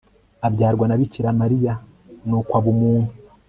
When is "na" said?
0.87-0.97